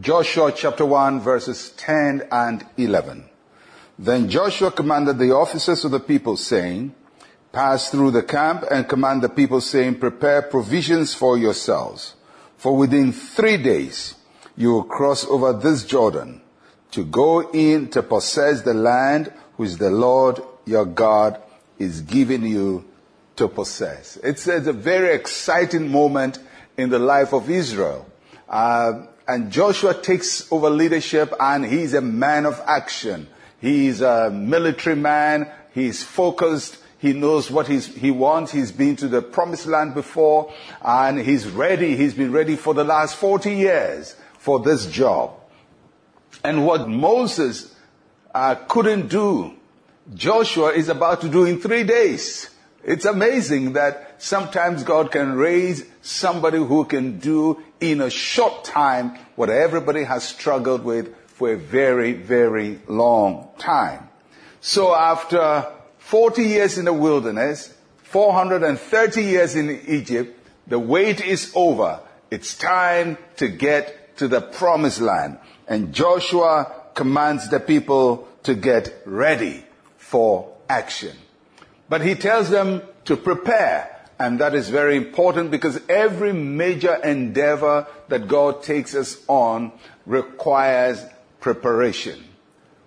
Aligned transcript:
Joshua 0.00 0.52
chapter 0.52 0.86
1 0.86 1.20
verses 1.20 1.70
10 1.70 2.28
and 2.30 2.64
11. 2.76 3.24
Then 3.98 4.28
Joshua 4.28 4.70
commanded 4.70 5.18
the 5.18 5.32
officers 5.32 5.84
of 5.84 5.90
the 5.90 5.98
people 5.98 6.36
saying, 6.36 6.94
pass 7.50 7.90
through 7.90 8.12
the 8.12 8.22
camp 8.22 8.64
and 8.70 8.88
command 8.88 9.22
the 9.22 9.28
people 9.28 9.60
saying, 9.60 9.98
prepare 9.98 10.42
provisions 10.42 11.14
for 11.14 11.36
yourselves. 11.36 12.14
For 12.58 12.76
within 12.76 13.12
three 13.12 13.56
days 13.56 14.14
you 14.56 14.72
will 14.72 14.84
cross 14.84 15.24
over 15.24 15.52
this 15.52 15.84
Jordan 15.84 16.42
to 16.92 17.04
go 17.04 17.50
in 17.50 17.88
to 17.88 18.02
possess 18.02 18.62
the 18.62 18.74
land 18.74 19.32
which 19.56 19.76
the 19.76 19.90
Lord 19.90 20.40
your 20.64 20.84
God 20.84 21.40
is 21.76 22.02
giving 22.02 22.46
you 22.46 22.84
to 23.34 23.48
possess. 23.48 24.16
It's, 24.22 24.46
it's 24.46 24.68
a 24.68 24.72
very 24.72 25.12
exciting 25.12 25.90
moment 25.90 26.38
in 26.76 26.90
the 26.90 27.00
life 27.00 27.32
of 27.32 27.50
Israel. 27.50 28.06
Uh, 28.48 29.06
and 29.26 29.52
Joshua 29.52 29.94
takes 29.94 30.50
over 30.50 30.70
leadership 30.70 31.34
and 31.38 31.64
he's 31.64 31.92
a 31.94 32.00
man 32.00 32.46
of 32.46 32.60
action. 32.66 33.28
He's 33.60 34.00
a 34.00 34.30
military 34.30 34.96
man. 34.96 35.50
He's 35.74 36.02
focused. 36.02 36.78
He 36.98 37.12
knows 37.12 37.50
what 37.50 37.68
he 37.68 38.10
wants. 38.10 38.50
He's 38.50 38.72
been 38.72 38.96
to 38.96 39.08
the 39.08 39.22
promised 39.22 39.66
land 39.66 39.94
before 39.94 40.52
and 40.82 41.18
he's 41.18 41.46
ready. 41.46 41.94
He's 41.96 42.14
been 42.14 42.32
ready 42.32 42.56
for 42.56 42.74
the 42.74 42.84
last 42.84 43.16
40 43.16 43.54
years 43.54 44.16
for 44.38 44.60
this 44.60 44.86
job. 44.86 45.34
And 46.42 46.66
what 46.66 46.88
Moses 46.88 47.74
uh, 48.34 48.54
couldn't 48.54 49.08
do, 49.08 49.54
Joshua 50.14 50.72
is 50.72 50.88
about 50.88 51.20
to 51.20 51.28
do 51.28 51.44
in 51.44 51.60
three 51.60 51.84
days. 51.84 52.50
It's 52.88 53.04
amazing 53.04 53.74
that 53.74 54.14
sometimes 54.16 54.82
God 54.82 55.12
can 55.12 55.34
raise 55.34 55.84
somebody 56.00 56.56
who 56.56 56.86
can 56.86 57.18
do 57.18 57.62
in 57.80 58.00
a 58.00 58.08
short 58.08 58.64
time 58.64 59.18
what 59.36 59.50
everybody 59.50 60.04
has 60.04 60.24
struggled 60.24 60.84
with 60.84 61.14
for 61.26 61.52
a 61.52 61.58
very, 61.58 62.14
very 62.14 62.80
long 62.88 63.50
time. 63.58 64.08
So 64.62 64.94
after 64.94 65.66
40 65.98 66.42
years 66.42 66.78
in 66.78 66.86
the 66.86 66.94
wilderness, 66.94 67.74
430 68.04 69.22
years 69.22 69.54
in 69.54 69.68
Egypt, 69.86 70.40
the 70.66 70.78
wait 70.78 71.20
is 71.20 71.52
over. 71.54 72.00
It's 72.30 72.56
time 72.56 73.18
to 73.36 73.48
get 73.48 74.16
to 74.16 74.28
the 74.28 74.40
promised 74.40 75.02
land. 75.02 75.36
And 75.66 75.92
Joshua 75.92 76.72
commands 76.94 77.50
the 77.50 77.60
people 77.60 78.26
to 78.44 78.54
get 78.54 79.02
ready 79.04 79.66
for 79.98 80.56
action. 80.70 81.14
But 81.88 82.02
he 82.02 82.14
tells 82.14 82.50
them 82.50 82.82
to 83.06 83.16
prepare. 83.16 83.94
And 84.18 84.40
that 84.40 84.54
is 84.54 84.68
very 84.68 84.96
important 84.96 85.50
because 85.50 85.80
every 85.88 86.32
major 86.32 86.94
endeavor 86.94 87.86
that 88.08 88.26
God 88.26 88.62
takes 88.62 88.94
us 88.94 89.16
on 89.28 89.72
requires 90.06 91.04
preparation. 91.40 92.24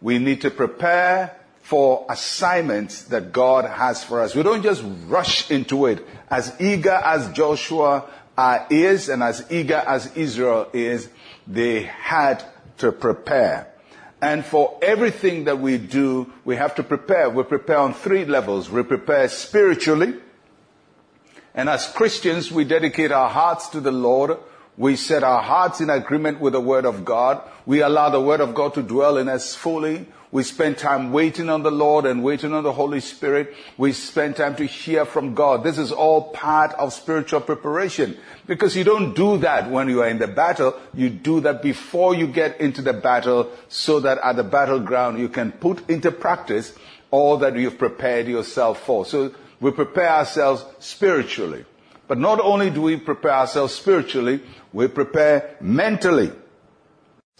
We 0.00 0.18
need 0.18 0.40
to 0.40 0.50
prepare 0.50 1.36
for 1.62 2.04
assignments 2.10 3.04
that 3.04 3.32
God 3.32 3.64
has 3.64 4.02
for 4.02 4.20
us. 4.20 4.34
We 4.34 4.42
don't 4.42 4.62
just 4.62 4.82
rush 5.06 5.48
into 5.50 5.86
it. 5.86 6.04
As 6.28 6.52
eager 6.60 6.90
as 6.90 7.30
Joshua 7.32 8.10
uh, 8.36 8.66
is 8.68 9.08
and 9.08 9.22
as 9.22 9.46
eager 9.50 9.76
as 9.76 10.14
Israel 10.16 10.68
is, 10.72 11.08
they 11.46 11.82
had 11.82 12.44
to 12.78 12.90
prepare. 12.90 13.71
And 14.22 14.44
for 14.44 14.78
everything 14.80 15.44
that 15.44 15.58
we 15.58 15.78
do, 15.78 16.32
we 16.44 16.54
have 16.54 16.76
to 16.76 16.84
prepare. 16.84 17.28
We 17.28 17.42
prepare 17.42 17.78
on 17.78 17.92
three 17.92 18.24
levels. 18.24 18.70
We 18.70 18.84
prepare 18.84 19.28
spiritually. 19.28 20.14
And 21.56 21.68
as 21.68 21.88
Christians, 21.88 22.52
we 22.52 22.62
dedicate 22.62 23.10
our 23.10 23.28
hearts 23.28 23.68
to 23.70 23.80
the 23.80 23.90
Lord. 23.90 24.38
We 24.78 24.96
set 24.96 25.22
our 25.22 25.42
hearts 25.42 25.80
in 25.80 25.90
agreement 25.90 26.40
with 26.40 26.54
the 26.54 26.60
Word 26.60 26.86
of 26.86 27.04
God. 27.04 27.42
We 27.66 27.82
allow 27.82 28.08
the 28.08 28.20
Word 28.20 28.40
of 28.40 28.54
God 28.54 28.74
to 28.74 28.82
dwell 28.82 29.18
in 29.18 29.28
us 29.28 29.54
fully. 29.54 30.06
We 30.30 30.44
spend 30.44 30.78
time 30.78 31.12
waiting 31.12 31.50
on 31.50 31.62
the 31.62 31.70
Lord 31.70 32.06
and 32.06 32.24
waiting 32.24 32.54
on 32.54 32.64
the 32.64 32.72
Holy 32.72 33.00
Spirit. 33.00 33.54
We 33.76 33.92
spend 33.92 34.36
time 34.36 34.56
to 34.56 34.64
hear 34.64 35.04
from 35.04 35.34
God. 35.34 35.62
This 35.62 35.76
is 35.76 35.92
all 35.92 36.30
part 36.30 36.72
of 36.72 36.94
spiritual 36.94 37.42
preparation 37.42 38.16
because 38.46 38.74
you 38.74 38.82
don't 38.82 39.12
do 39.12 39.36
that 39.38 39.70
when 39.70 39.90
you 39.90 40.00
are 40.00 40.08
in 40.08 40.18
the 40.18 40.26
battle. 40.26 40.74
You 40.94 41.10
do 41.10 41.40
that 41.40 41.62
before 41.62 42.14
you 42.14 42.26
get 42.26 42.62
into 42.62 42.80
the 42.80 42.94
battle 42.94 43.52
so 43.68 44.00
that 44.00 44.18
at 44.24 44.36
the 44.36 44.42
battleground 44.42 45.18
you 45.18 45.28
can 45.28 45.52
put 45.52 45.90
into 45.90 46.10
practice 46.10 46.72
all 47.10 47.36
that 47.36 47.54
you've 47.54 47.76
prepared 47.76 48.26
yourself 48.26 48.86
for. 48.86 49.04
So 49.04 49.34
we 49.60 49.70
prepare 49.70 50.08
ourselves 50.08 50.64
spiritually. 50.78 51.66
But 52.08 52.18
not 52.18 52.40
only 52.40 52.70
do 52.70 52.82
we 52.82 52.96
prepare 52.96 53.32
ourselves 53.32 53.74
spiritually, 53.74 54.40
we 54.72 54.88
prepare 54.88 55.56
mentally. 55.60 56.32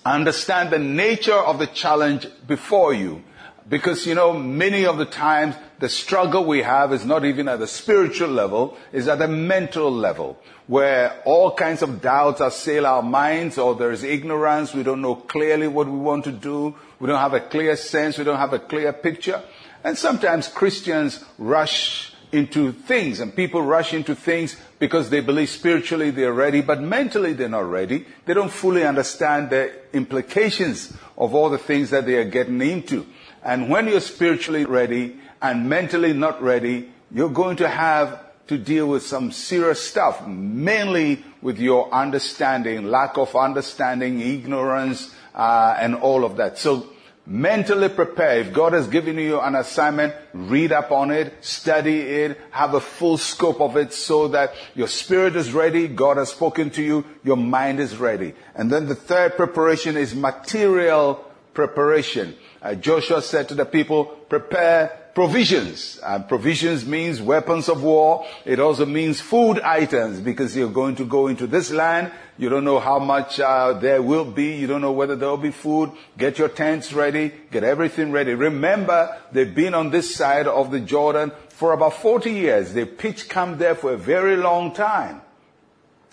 Understand 0.05 0.71
the 0.71 0.79
nature 0.79 1.35
of 1.35 1.59
the 1.59 1.67
challenge 1.67 2.27
before 2.47 2.95
you. 2.95 3.23
Because, 3.69 4.07
you 4.07 4.15
know, 4.15 4.33
many 4.33 4.87
of 4.87 4.99
the 4.99 5.05
times 5.05 5.55
the 5.79 5.89
struggle 5.89 6.45
we 6.45 6.63
have 6.63 6.93
is 6.93 7.05
not 7.05 7.25
even 7.25 7.49
at 7.49 7.61
the 7.61 7.67
spiritual 7.67 8.29
level, 8.29 8.77
is 8.93 9.07
at 9.07 9.19
the 9.19 9.29
mental 9.29 9.91
level, 9.91 10.39
where 10.67 11.23
all 11.25 11.55
kinds 11.55 11.83
of 11.83 12.01
doubts 12.01 12.41
assail 12.41 12.87
our 12.87 13.03
minds, 13.03 13.59
or 13.59 13.77
there's 13.77 14.03
ignorance, 14.03 14.75
we 14.75 14.83
don't 14.83 15.01
know 15.01 15.15
clearly 15.15 15.69
what 15.69 15.87
we 15.87 15.99
want 15.99 16.25
to 16.25 16.33
do, 16.33 16.75
we 16.99 17.07
don't 17.07 17.19
have 17.19 17.35
a 17.35 17.41
clear 17.41 17.77
sense, 17.77 18.19
we 18.19 18.25
don't 18.25 18.39
have 18.39 18.53
a 18.53 18.59
clear 18.59 18.93
picture. 18.93 19.41
And 19.85 19.97
sometimes 19.97 20.49
Christians 20.49 21.25
rush 21.39 22.12
into 22.33 22.73
things 22.73 23.21
and 23.21 23.37
people 23.37 23.63
rush 23.63 23.93
into 23.93 24.15
things 24.15 24.57
because 24.79 25.11
they 25.11 25.21
believe 25.21 25.51
spiritually 25.51 26.11
they're 26.11 26.33
ready, 26.33 26.63
but 26.63 26.81
mentally 26.81 27.35
they're 27.35 27.49
not 27.49 27.71
ready. 27.71 28.07
They 28.25 28.35
don't 28.35 28.51
fully 28.51 28.85
understand 28.85 29.51
the 29.51 29.73
implications 29.93 30.93
of 31.17 31.35
all 31.35 31.51
the 31.51 31.59
things 31.59 31.91
that 31.91 32.07
they 32.07 32.15
are 32.15 32.25
getting 32.25 32.61
into. 32.63 33.07
And 33.45 33.69
when 33.69 33.87
you're 33.87 34.01
spiritually 34.01 34.65
ready 34.65 35.19
and 35.41 35.69
mentally 35.69 36.15
not 36.15 36.43
ready, 36.43 36.91
you're 37.11 37.29
going 37.29 37.57
to 37.57 37.69
have 37.69 38.19
to 38.47 38.59
deal 38.59 38.89
with 38.89 39.05
some 39.05 39.31
serious 39.31 39.81
stuff, 39.83 40.27
mainly 40.27 41.25
with 41.43 41.59
your 41.59 41.93
understanding, 41.93 42.87
lack 42.87 43.19
of 43.19 43.37
understanding, 43.37 44.21
ignorance, 44.21 45.15
uh, 45.35 45.77
and 45.79 45.95
all 45.95 46.25
of 46.25 46.37
that. 46.37 46.59
So 46.59 46.89
Mentally 47.33 47.89
prepare. 47.89 48.41
If 48.41 48.53
God 48.53 48.75
has 48.75 48.89
given 48.89 49.17
you 49.17 49.41
an 49.41 49.55
assignment, 49.55 50.13
read 50.35 50.71
up 50.71 50.93
on 50.93 51.11
it, 51.11 51.33
study 51.43 51.99
it, 51.99 52.39
have 52.51 52.75
a 52.75 52.81
full 52.81 53.17
scope 53.17 53.59
of 53.63 53.79
it 53.79 53.95
so 53.95 54.29
that 54.29 54.53
your 54.75 54.87
spirit 54.87 55.35
is 55.35 55.51
ready, 55.55 55.89
God 55.89 56.19
has 56.19 56.29
spoken 56.29 56.69
to 56.73 56.83
you, 56.83 57.07
your 57.25 57.39
mind 57.39 57.81
is 57.81 57.97
ready. 57.97 58.35
And 58.55 58.71
then 58.71 58.87
the 58.87 58.95
third 58.95 59.39
preparation 59.39 59.97
is 59.97 60.15
material 60.15 61.25
preparation. 61.55 62.37
Uh, 62.61 62.75
Joshua 62.75 63.23
said 63.23 63.49
to 63.49 63.55
the 63.55 63.65
people, 63.65 64.05
prepare 64.05 65.02
provisions. 65.15 65.99
And 66.03 66.29
provisions 66.29 66.87
means 66.87 67.21
weapons 67.21 67.69
of 67.69 67.83
war. 67.83 68.27
It 68.45 68.59
also 68.59 68.87
means 68.87 69.21
food 69.21 69.61
items 69.61 70.21
because 70.21 70.57
you're 70.57 70.71
going 70.71 70.97
to 70.97 71.05
go 71.05 71.27
into 71.27 71.47
this 71.47 71.71
land. 71.71 72.13
You 72.39 72.49
don't 72.49 72.65
know 72.65 72.81
how 72.81 72.99
much 72.99 73.39
uh, 73.39 73.75
there 73.75 74.03
will 74.03 74.25
be. 74.25 74.57
You 74.57 74.67
don't 74.67 74.81
know 74.81 74.93
whether 74.93 75.17
there 75.17 75.29
will 75.29 75.37
be 75.37 75.51
food. 75.51 75.93
Get 76.17 76.39
your 76.39 76.49
tents 76.49 76.93
ready. 76.93 77.33
Get 77.51 77.65
everything 77.65 78.11
ready. 78.13 78.35
Remember, 78.35 79.17
they've 79.33 79.55
been 79.55 79.75
on 79.75 79.91
this 79.91 80.15
side 80.15 80.47
of 80.47 80.71
the 80.71 80.81
Jordan 80.81 81.33
for 81.49 81.73
about 81.73 81.95
40 81.95 82.33
years. 82.33 82.73
They 82.73 82.85
pitched 82.85 83.29
camp 83.29 83.59
there 83.59 83.75
for 83.75 83.93
a 83.93 83.99
very 83.99 84.37
long 84.37 84.73
time. 84.73 85.21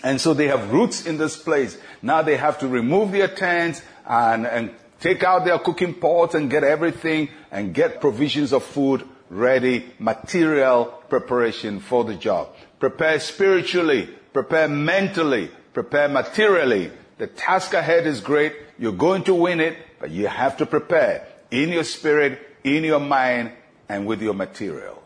And 0.03 0.19
so 0.21 0.33
they 0.33 0.47
have 0.47 0.71
roots 0.71 1.05
in 1.05 1.17
this 1.17 1.35
place. 1.35 1.77
Now 2.01 2.21
they 2.21 2.37
have 2.37 2.59
to 2.59 2.67
remove 2.67 3.11
their 3.11 3.27
tents 3.27 3.81
and, 4.05 4.45
and 4.45 4.71
take 4.99 5.23
out 5.23 5.45
their 5.45 5.59
cooking 5.59 5.93
pots 5.93 6.35
and 6.35 6.49
get 6.49 6.63
everything 6.63 7.29
and 7.51 7.73
get 7.73 8.01
provisions 8.01 8.53
of 8.53 8.63
food 8.63 9.07
ready, 9.29 9.85
material 9.99 10.85
preparation 11.07 11.79
for 11.79 12.03
the 12.03 12.15
job. 12.15 12.49
Prepare 12.79 13.19
spiritually, 13.19 14.09
prepare 14.33 14.67
mentally, 14.67 15.51
prepare 15.73 16.09
materially. 16.09 16.91
The 17.17 17.27
task 17.27 17.73
ahead 17.73 18.07
is 18.07 18.21
great. 18.21 18.55
You're 18.77 18.93
going 18.93 19.23
to 19.25 19.35
win 19.35 19.59
it, 19.59 19.77
but 19.99 20.11
you 20.11 20.27
have 20.27 20.57
to 20.57 20.65
prepare 20.65 21.27
in 21.51 21.69
your 21.69 21.83
spirit, 21.83 22.39
in 22.63 22.83
your 22.83 22.99
mind, 22.99 23.51
and 23.87 24.05
with 24.05 24.21
your 24.21 24.33
materials. 24.33 24.97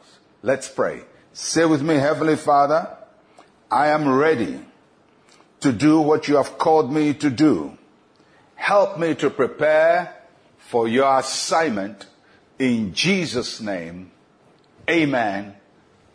Let's 0.42 0.70
pray. 0.70 1.02
Say 1.34 1.66
with 1.66 1.82
me, 1.82 1.96
Heavenly 1.96 2.36
Father, 2.36 2.96
I 3.72 3.88
am 3.88 4.08
ready 4.08 4.60
to 5.62 5.72
do 5.72 6.00
what 6.02 6.28
you 6.28 6.36
have 6.36 6.58
called 6.58 6.92
me 6.92 7.14
to 7.16 7.30
do. 7.30 7.78
Help 8.64 8.98
me 8.98 9.14
to 9.14 9.30
prepare 9.30 10.16
for 10.58 10.88
your 10.88 11.20
assignment 11.20 12.06
in 12.58 12.94
Jesus' 12.94 13.60
name. 13.60 14.10
Amen 14.90 15.56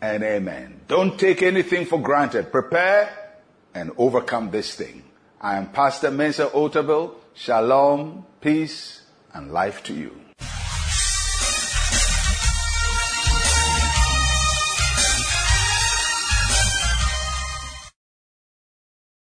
and 0.01 0.23
amen. 0.23 0.81
Don't 0.87 1.19
take 1.19 1.43
anything 1.43 1.85
for 1.85 2.01
granted. 2.01 2.51
Prepare 2.51 3.35
and 3.75 3.91
overcome 3.99 4.49
this 4.49 4.73
thing. 4.73 5.03
I 5.39 5.57
am 5.57 5.67
Pastor 5.67 6.09
Mensa 6.09 6.47
Otabil. 6.47 7.13
Shalom, 7.35 8.25
peace, 8.41 9.03
and 9.31 9.53
life 9.53 9.83
to 9.83 9.93
you. 9.93 10.19